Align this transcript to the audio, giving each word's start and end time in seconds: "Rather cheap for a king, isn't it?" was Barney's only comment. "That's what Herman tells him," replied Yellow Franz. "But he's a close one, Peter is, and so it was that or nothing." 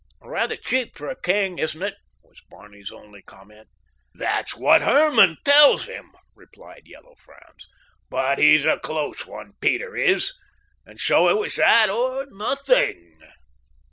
"Rather 0.23 0.55
cheap 0.55 0.97
for 0.97 1.09
a 1.09 1.15
king, 1.21 1.59
isn't 1.59 1.83
it?" 1.83 1.93
was 2.23 2.41
Barney's 2.49 2.91
only 2.91 3.21
comment. 3.21 3.67
"That's 4.15 4.55
what 4.57 4.81
Herman 4.81 5.37
tells 5.43 5.85
him," 5.85 6.09
replied 6.33 6.87
Yellow 6.87 7.13
Franz. 7.19 7.67
"But 8.09 8.39
he's 8.39 8.65
a 8.65 8.79
close 8.79 9.27
one, 9.27 9.53
Peter 9.61 9.95
is, 9.95 10.33
and 10.87 10.99
so 10.99 11.29
it 11.29 11.37
was 11.37 11.57
that 11.57 11.91
or 11.91 12.25
nothing." 12.31 13.19